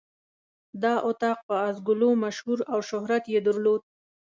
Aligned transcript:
دا 0.83 0.93
اطاق 1.09 1.37
په 1.47 1.55
آس 1.67 1.77
ګلو 1.87 2.09
مشهور 2.23 2.59
او 2.73 2.79
شهرت 2.89 3.23
یې 3.33 3.39
درلود. 3.47 3.81